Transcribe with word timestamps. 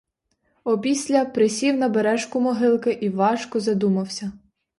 Опісля 0.63 1.25
присів 1.25 1.77
на 1.77 1.89
бережку 1.89 2.41
могилки 2.41 2.91
і 2.91 3.09
важко 3.09 3.59
задумався. 3.59 4.31